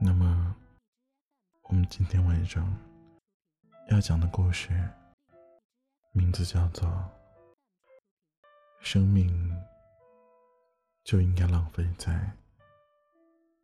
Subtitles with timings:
[0.00, 0.56] 那么，
[1.62, 2.76] 我们今天晚上
[3.88, 4.68] 要讲的故事，
[6.10, 6.88] 名字叫做
[8.80, 9.56] 《生命
[11.04, 12.30] 就应该浪费在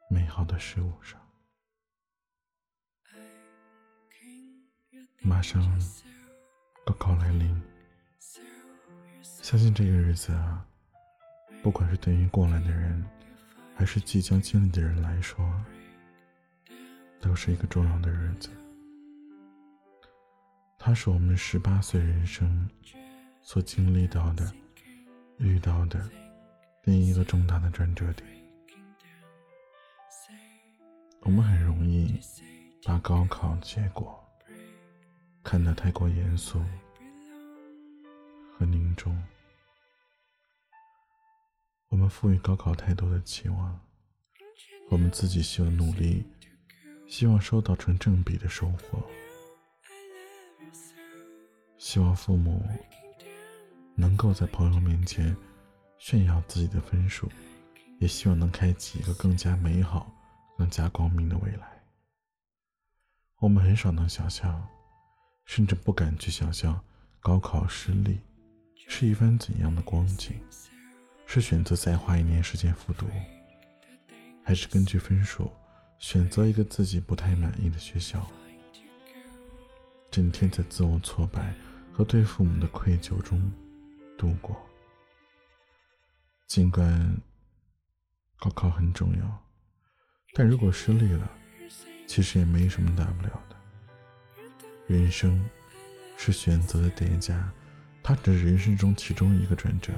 [0.09, 1.21] 美好的事物上》。
[5.21, 5.61] 马上
[6.87, 7.63] 高考来临，
[9.23, 10.65] 相信这个日子啊，
[11.63, 13.05] 不管是对于过来的人，
[13.77, 15.45] 还是即将经历的人来说，
[17.21, 18.49] 都是一个重要的日子。
[20.79, 22.69] 它是我们十八岁人生
[23.43, 24.53] 所经历到的、
[25.39, 26.09] 遇到的
[26.85, 28.29] 另一个重大的转折点。
[31.21, 32.19] 我们很容易
[32.85, 34.19] 把高考结果。
[35.45, 36.63] 看得太过严肃
[38.53, 39.17] 和凝重，
[41.89, 43.81] 我们赋予高考太多的期望，
[44.91, 46.23] 我们自己希望努力，
[47.09, 49.03] 希望收到成正比的收获，
[51.79, 52.63] 希望父母
[53.95, 55.37] 能够在朋友面前
[55.99, 57.29] 炫耀自己的分数，
[57.99, 60.13] 也希望能开启一个更加美好、
[60.57, 61.83] 更加光明的未来。
[63.41, 64.65] 我们很少能想象。
[65.47, 66.79] 甚至不敢去想象，
[67.21, 68.21] 高考失利
[68.87, 70.39] 是一番怎样的光景？
[71.25, 73.07] 是选择再花一年时间复读，
[74.45, 75.51] 还是根据分数
[75.99, 78.25] 选择一个自己不太满意的学校？
[80.11, 81.55] 整天在自我挫败
[81.93, 83.53] 和对父母的愧疚中
[84.17, 84.57] 度过。
[86.47, 87.17] 尽管
[88.39, 89.43] 高考很重要，
[90.33, 91.31] 但如果失利了，
[92.07, 93.57] 其实也没什么大不了的。
[94.87, 95.45] 人生
[96.17, 97.53] 是选择的叠加，
[98.03, 99.93] 它只是人生中其中一个转折，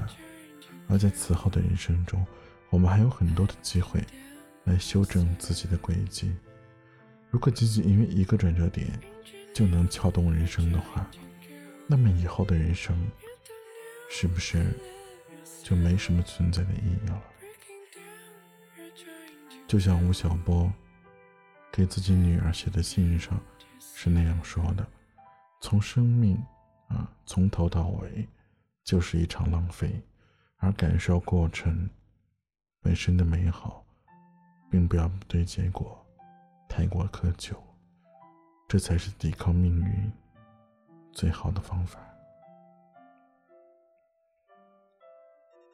[0.88, 2.26] 而在此后的人生中，
[2.70, 4.04] 我们还有很多的机会
[4.64, 6.34] 来修正自己的轨迹。
[7.30, 8.88] 如果仅仅因为一个转折点
[9.54, 11.08] 就能撬动人生的话，
[11.86, 12.96] 那么以后的人生
[14.10, 14.66] 是不是
[15.62, 17.22] 就没什么存在的意义了？
[19.66, 20.72] 就像吴晓波
[21.72, 23.40] 给自己女儿写的信上。
[23.94, 24.86] 是那样说的：
[25.60, 26.34] 从生命
[26.88, 28.26] 啊，从头到尾
[28.82, 30.00] 就是一场浪费，
[30.56, 31.88] 而感受过程
[32.80, 33.79] 本身的美好，
[34.70, 36.00] 并不要对结果
[36.68, 37.60] 太过苛求，
[38.68, 40.12] 这才是抵抗命运
[41.12, 41.98] 最好的方法。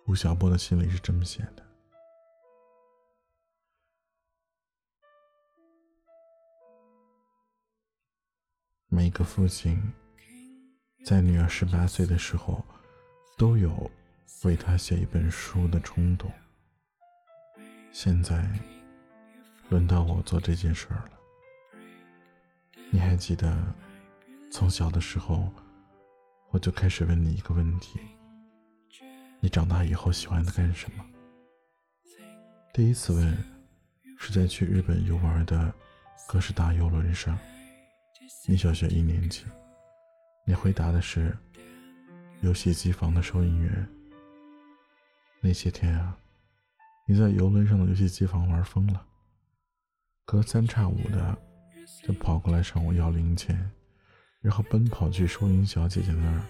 [0.07, 1.67] 吴晓波的心里是这么写的。
[8.89, 9.93] 每个父亲
[11.05, 12.65] 在女儿十八岁的时候，
[13.37, 13.91] 都有
[14.45, 16.33] 为她写一本书的冲动。
[17.93, 18.49] 现在
[19.69, 21.11] 轮到我做这件事儿了。
[22.91, 23.57] 你还记得，
[24.51, 25.53] 从小的时候，
[26.51, 27.99] 我就开始问你一个问题：
[29.41, 31.05] 你长大以后喜欢干什么？
[32.73, 33.37] 第一次问
[34.19, 35.75] 是在去日本游玩的
[36.29, 37.39] 哥斯达游轮上。
[38.49, 39.45] 你小学一年级，
[40.47, 41.37] 你回答的是
[42.43, 43.89] 游戏机房的收银员。
[45.41, 46.17] 那些天啊，
[47.07, 49.05] 你在游轮上的游戏机房玩疯了，
[50.27, 51.39] 隔三差五的
[52.03, 53.71] 就跑过来向我要零钱，
[54.41, 56.43] 然后奔跑去收银小姐姐那儿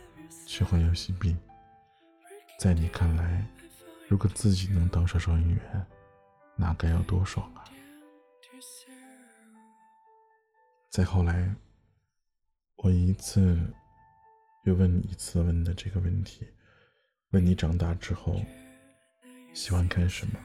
[0.46, 1.36] 去换游戏币。
[2.58, 3.46] 在你看来，
[4.08, 5.86] 如果自己能当上收银员，
[6.56, 7.62] 那该有多爽啊！
[10.90, 11.54] 再后来。
[12.78, 13.58] 我一次
[14.64, 16.46] 又问你一次问的这个问题，
[17.30, 18.40] 问你长大之后
[19.54, 20.38] 喜欢干什么，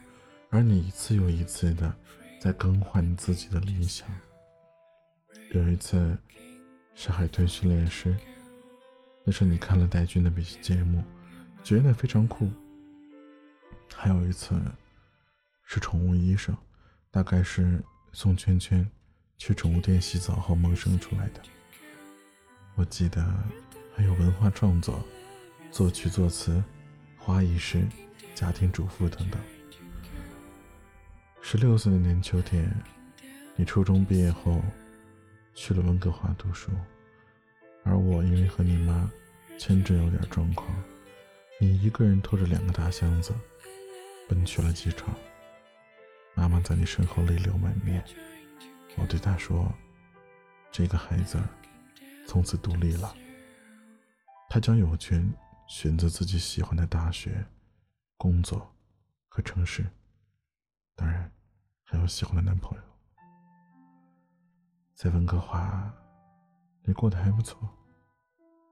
[0.50, 1.94] 而你一次又一次的
[2.42, 4.08] 在更换自己的理想。
[5.52, 6.18] 有一次
[6.96, 8.18] 是海豚训练师，
[9.24, 11.04] 那是你看了戴军的比节目，
[11.64, 12.50] 觉得非常酷。
[13.94, 14.60] 还有一次
[15.66, 16.58] 是宠物医生，
[17.12, 17.80] 大概是
[18.12, 18.90] 宋圈圈
[19.38, 21.42] 去宠物店洗澡后萌生出来的。
[22.74, 23.24] 我记得
[23.96, 25.06] 还有文化创作、
[25.70, 26.64] 作曲作词、
[27.20, 27.88] 花艺师、
[28.34, 29.40] 家庭主妇等等。
[31.42, 32.72] 十六岁那年秋天，
[33.56, 34.62] 你初中毕业后
[35.54, 36.72] 去了温哥华读书，
[37.84, 39.12] 而我因为和你妈
[39.58, 40.72] 签证有点状况，
[41.60, 43.34] 你一个人拖着两个大箱子
[44.30, 45.14] 奔去了机场。
[46.36, 48.02] 妈妈在你身后泪流满面，
[48.96, 49.70] 我对她说
[50.72, 51.38] ：“这个孩子。”
[52.28, 53.14] 从此独立了，
[54.50, 55.34] 他将有权
[55.68, 57.44] 选择自己喜欢的大学、
[58.16, 58.74] 工作
[59.28, 59.86] 和城市，
[60.96, 61.32] 当然
[61.84, 62.84] 还有喜欢的男朋友。
[64.96, 65.92] 在温哥华，
[66.84, 67.58] 你过得还不错，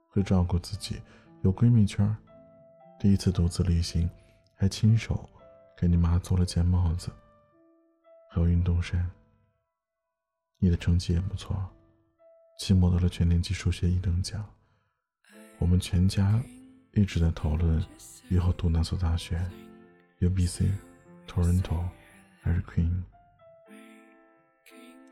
[0.09, 1.01] 会照顾自己，
[1.41, 2.15] 有闺蜜圈。
[2.99, 4.09] 第一次独自旅行，
[4.55, 5.27] 还亲手
[5.77, 7.09] 给你妈做了件帽子，
[8.29, 9.09] 还有运动衫。
[10.59, 11.57] 你的成绩也不错，
[12.59, 14.45] 期末得了全年级数学一等奖。
[15.57, 16.39] 我们全家
[16.93, 17.83] 一直在讨论
[18.29, 19.39] 以后读哪所大学
[20.19, 20.69] ，UBC、
[21.27, 21.87] Toronto
[22.41, 23.03] 还是 Queen。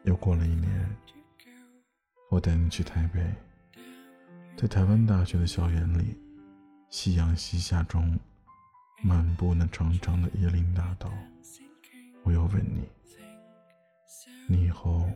[0.04, 0.98] 又过了一年，
[2.30, 3.34] 我带你去台北，
[4.56, 6.18] 在台湾大学的校园里，
[6.90, 8.20] 夕阳西下中，
[9.04, 11.12] 漫步那长长的椰林大道。
[12.24, 12.88] 我要问你，
[14.48, 15.10] 你以后？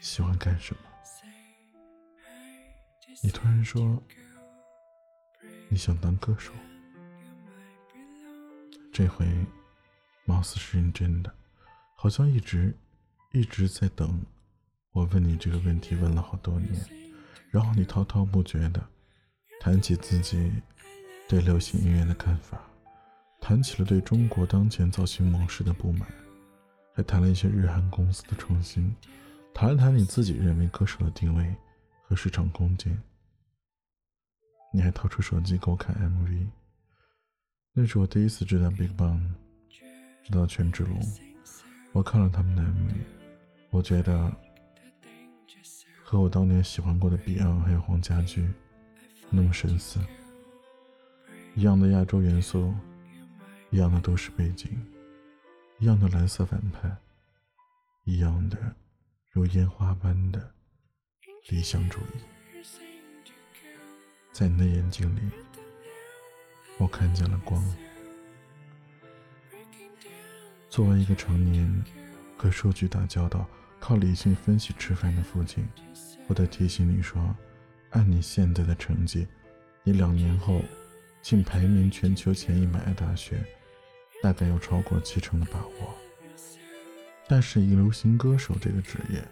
[0.00, 0.80] 喜欢干什么？
[3.22, 4.02] 你突然说
[5.70, 6.52] 你想当歌手，
[8.92, 9.26] 这回
[10.24, 11.32] 貌似是认真的，
[11.96, 12.74] 好像一直
[13.32, 14.24] 一直在等
[14.92, 16.72] 我问你这个问题，问了好多年，
[17.50, 18.82] 然后你滔滔不绝的
[19.60, 20.52] 谈起自己
[21.28, 22.60] 对流行音乐的看法，
[23.40, 26.08] 谈起了对中国当前造型模式的不满，
[26.94, 28.94] 还谈了一些日韩公司的创新。
[29.52, 31.54] 谈了谈你自己认为歌手的定位
[32.02, 33.00] 和市场空间。
[34.72, 36.48] 你还掏出手机给我看 MV，
[37.72, 39.30] 那是我第一次知道 BigBang，
[40.24, 41.00] 知道权志龙。
[41.92, 42.94] 我看了他们的 MV，
[43.70, 44.34] 我觉得
[46.02, 48.48] 和我当年喜欢过的 Beyond 还有黄家驹
[49.30, 50.00] 那么神似，
[51.54, 52.74] 一样的亚洲元素，
[53.70, 54.70] 一样的都市背景，
[55.78, 56.90] 一样的蓝色反派，
[58.04, 58.56] 一样的。
[59.30, 60.54] 如烟花般的
[61.48, 62.62] 理想主义，
[64.32, 65.20] 在你的眼睛里，
[66.78, 67.60] 我看见了光。
[70.68, 71.84] 作为一个常年
[72.36, 73.46] 和数据打交道、
[73.78, 75.66] 靠理性分析吃饭的父亲，
[76.26, 77.34] 我得提醒你说：
[77.90, 79.26] 按你现在的成绩，
[79.82, 80.60] 你两年后
[81.22, 83.44] 进排名全球前一百的大学，
[84.22, 85.94] 大概有超过七成的把握。
[87.28, 89.22] 但是，以流行歌手这个职业，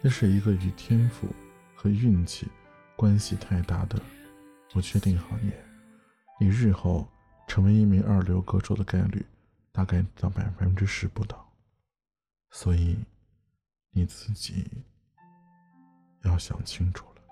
[0.00, 1.26] 那是一个与天赋
[1.74, 2.46] 和运气
[2.94, 4.00] 关系太大的
[4.70, 5.52] 不确定行业。
[6.38, 7.08] 你日后
[7.48, 9.24] 成为一名二流歌手的概率，
[9.72, 11.50] 大概到百分之十不到。
[12.50, 12.96] 所以，
[13.90, 14.70] 你自己
[16.22, 17.22] 要想清楚了。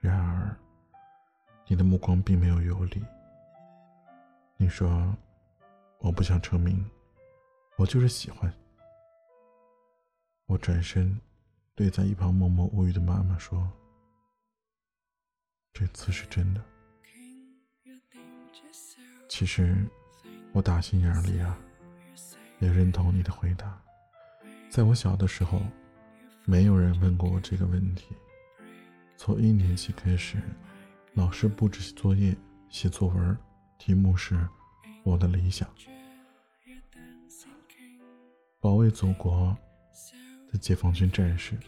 [0.00, 0.56] 然而，
[1.66, 3.04] 你的目光并没有游离。
[4.56, 5.14] 你说
[5.98, 6.88] ：“我不想成名。”
[7.76, 8.52] 我就是喜欢。
[10.46, 11.20] 我转身，
[11.74, 13.68] 对在一旁默默无语的妈妈说
[15.74, 16.64] ：“这次是真的。”
[19.36, 19.84] 其实，
[20.52, 21.58] 我打心眼里啊，
[22.60, 23.76] 也认同你的回答。
[24.70, 25.60] 在我小的时候，
[26.44, 28.14] 没有人问过我这个问题。
[29.16, 30.40] 从一年级开始，
[31.14, 32.32] 老师布置作业、
[32.68, 33.36] 写作文，
[33.76, 34.38] 题目是
[35.02, 35.68] “我的理想”。
[38.62, 39.56] 保卫祖国
[40.52, 41.58] 的解放军战士，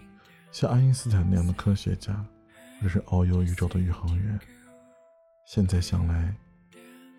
[0.53, 2.15] 像爱因斯坦那样的科学家，
[2.77, 4.39] 或者是遨游宇宙的宇航员。
[5.49, 6.33] 现在想来，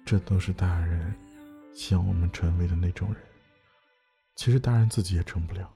[0.08, 1.14] 这都是大人
[1.76, 3.22] 希望我们成为的那种人。
[4.38, 5.70] 其实大人自己也成不了，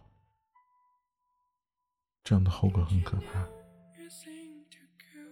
[2.23, 3.45] 这样的后果很可怕。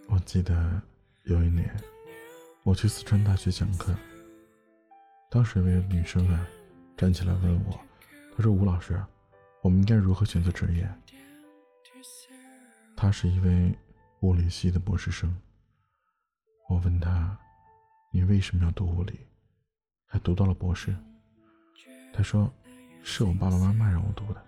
[0.06, 0.82] 我记得
[1.22, 1.74] 有一年，
[2.62, 3.96] 我去四川大学讲课，
[5.30, 6.46] 当时一位女生啊
[6.94, 7.80] 站起来问我。
[8.36, 9.02] 她说：“吴老师，
[9.62, 10.86] 我们应该如何选择职业？”
[12.94, 13.74] 他是一位
[14.20, 15.34] 物理系的博士生。
[16.68, 17.38] 我问他
[18.10, 19.20] ：“你为什么要读物理，
[20.06, 20.94] 还读到了博士？”
[22.12, 22.52] 他说
[23.02, 24.44] ：“是我爸爸妈妈让我读的。”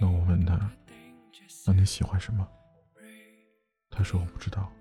[0.00, 0.70] 那我问他
[1.66, 2.48] ：“那你喜欢什么？”
[3.90, 4.72] 他说：“我不知道。”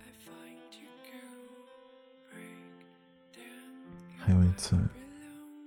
[4.18, 4.78] 还有一次，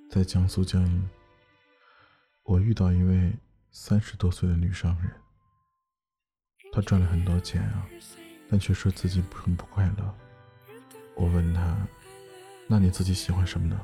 [0.09, 1.11] 在江苏江阴。
[2.45, 3.33] 我遇到一位
[3.71, 5.13] 三十多岁的女商人，
[6.73, 7.89] 她赚了很多钱啊，
[8.49, 10.15] 但却说自己很不快乐。
[11.15, 11.77] 我问她
[12.69, 13.81] ：“那你自己喜欢什么呢？”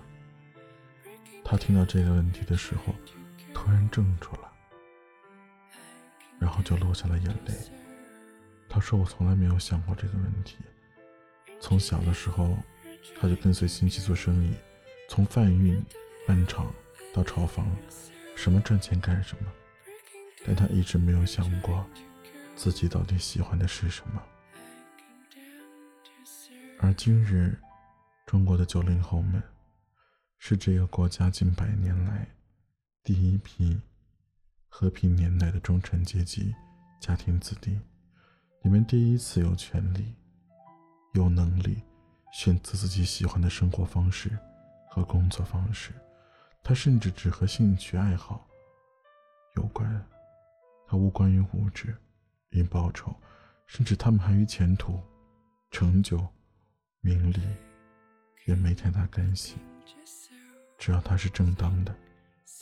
[1.44, 2.94] 她听到这个问题的时候，
[3.54, 4.52] 突然怔住了，
[6.38, 7.54] 然后就落下了眼泪。
[8.68, 10.56] 她说：“我从来没有想过这个问题。
[11.60, 12.56] 从小的时候，
[13.20, 14.54] 她就跟随亲戚做生意，
[15.08, 15.84] 从贩运、
[16.26, 16.72] 搬厂
[17.12, 17.66] 到炒房。”
[18.36, 19.52] 什么赚钱干什么？
[20.46, 21.84] 但他一直没有想过
[22.54, 24.22] 自己到底喜欢的是什么。
[26.80, 27.58] 而今日，
[28.24, 29.42] 中国的九零后们
[30.38, 32.24] 是这个国家近百年来
[33.02, 33.80] 第一批
[34.68, 36.54] 和平年代的中产阶级
[37.00, 37.80] 家庭子弟，
[38.62, 40.14] 你们第一次有权利、
[41.14, 41.82] 有能力
[42.32, 44.30] 选择自己喜欢的生活方式
[44.88, 45.92] 和工作方式。
[46.62, 48.46] 它甚至只和兴趣爱好
[49.56, 50.06] 有关，
[50.86, 51.96] 它无关于物质
[52.50, 53.12] 与报酬，
[53.66, 55.00] 甚至他们还与前途、
[55.72, 56.24] 成就、
[57.00, 57.40] 名利
[58.46, 59.56] 也没太大干系。
[60.78, 61.94] 只要它是正当的，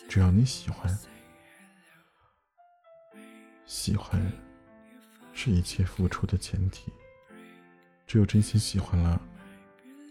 [0.09, 0.99] 只要你喜欢。
[3.67, 4.21] 喜欢
[5.33, 6.93] 是一切付出的前提。
[8.07, 9.21] 只有真心喜欢了，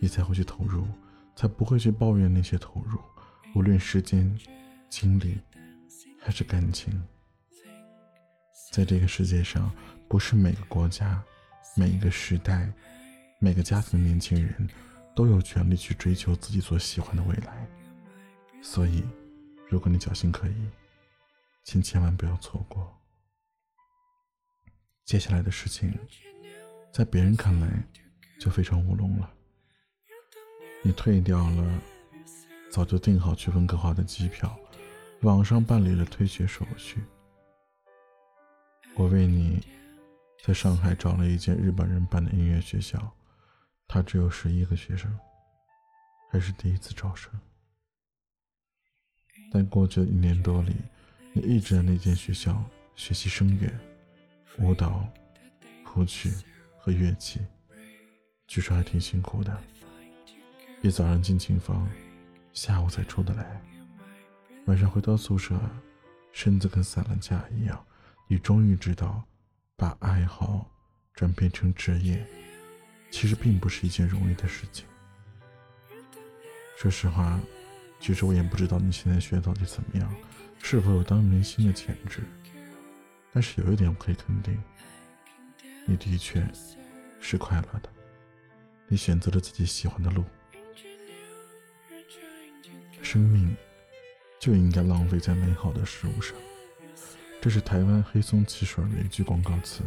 [0.02, 0.86] 你才会去投入，
[1.36, 3.00] 才不会去抱怨那些投入。
[3.56, 4.38] 无论时间、
[4.90, 5.40] 精力
[6.20, 7.02] 还是感情，
[8.74, 9.72] 在这个世界上，
[10.10, 11.24] 不是每个国家、
[11.76, 12.70] 每一个时代、
[13.40, 14.70] 每个家庭的年轻人
[15.16, 17.68] 都有权利去追求自己所喜欢的未来。
[18.62, 19.04] 所以，
[19.70, 20.70] 如果你侥幸可以，
[21.64, 22.92] 请千万不要错过。
[25.04, 25.94] 接下来的事情，
[26.92, 27.84] 在别人看来
[28.40, 29.32] 就非常乌龙了。
[30.82, 31.82] 你退掉了
[32.72, 34.58] 早就订好去温哥华的机票，
[35.22, 37.04] 网上办理了退学手续。
[38.96, 39.62] 我为你
[40.44, 43.12] 在上海找了一间日本人办的音乐学校，
[43.88, 45.18] 他只有十一个学生，
[46.32, 47.32] 还是第一次招生。
[49.52, 50.76] 在过去的一年多里，
[51.34, 52.64] 你一直在那间学校
[52.96, 53.72] 学习声乐。
[54.58, 55.06] 舞蹈、
[55.84, 56.32] 谱曲
[56.78, 57.42] 和乐器，
[58.48, 59.62] 据说还挺辛苦的。
[60.82, 61.86] 一早上进琴房，
[62.54, 63.62] 下午才出得来。
[64.68, 65.60] 晚上回到宿舍，
[66.32, 67.86] 身子跟散了架一样。
[68.30, 69.26] 你终于知道，
[69.76, 70.66] 把爱好
[71.14, 72.26] 转变成职业，
[73.10, 74.86] 其实并不是一件容易的事情。
[76.78, 77.40] 说实话，
[78.00, 80.16] 其实我也不知道你现在学到底怎么样，
[80.62, 82.22] 是否有当明星的潜质。
[83.34, 84.62] 但是有一点我可以肯定，
[85.86, 86.46] 你的确
[87.20, 87.90] 是快乐的。
[88.88, 90.24] 你选择了自己喜欢的路。
[93.02, 93.56] 生命
[94.40, 96.36] 就应该浪费在美好的事物上。
[97.42, 99.84] 这是台湾黑松汽水的一句广告词，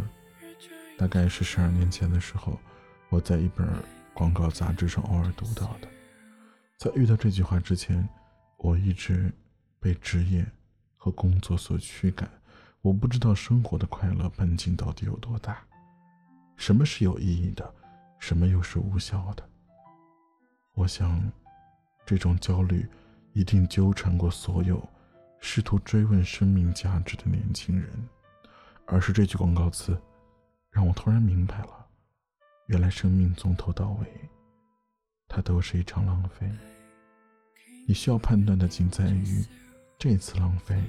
[0.97, 2.61] 大概是十二年前的时候，
[3.11, 3.67] 我在一本
[4.13, 5.89] 广告杂志上偶尔读到的。
[6.77, 8.07] 在遇到这句话之前，
[8.59, 9.33] 我一直
[9.81, 10.47] 被职业
[10.97, 12.29] 和工作所驱赶。
[12.83, 15.59] 我不知道生活的快乐半径到底有多大，
[16.57, 17.75] 什么是有意义的，
[18.19, 19.43] 什么又是无效的。
[20.75, 21.21] 我想，
[22.07, 22.87] 这种焦虑
[23.33, 24.87] 一定纠缠过所有
[25.41, 27.91] 试图追问生命价值的年轻人。
[28.87, 30.01] 而是这句广告词，
[30.71, 31.78] 让我突然明白了，
[32.69, 34.07] 原来生命从头到尾，
[35.29, 36.51] 它都是一场浪费。
[37.87, 39.45] 你需要判断的仅在于，
[39.99, 40.83] 这次浪费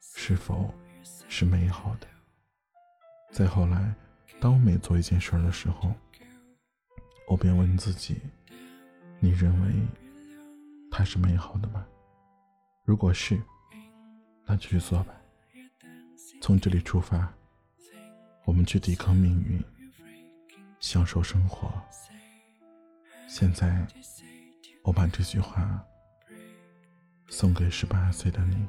[0.00, 0.74] 是否。
[1.28, 2.06] 是美好的。
[3.32, 3.92] 再后来，
[4.40, 5.92] 当我每做一件事的时候，
[7.26, 8.20] 我便问自己：
[9.18, 9.72] 你认为
[10.90, 11.84] 它是美好的吗？
[12.84, 13.42] 如果是，
[14.46, 15.14] 那就去做吧。
[16.40, 17.30] 从这里出发，
[18.44, 19.60] 我们去抵抗命运，
[20.84, 21.72] 享受生活。
[23.26, 23.86] 现在
[24.82, 25.82] 我把这句话
[27.30, 28.68] 送给十八岁的你。